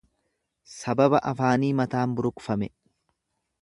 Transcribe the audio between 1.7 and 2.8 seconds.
mataan buruqfame.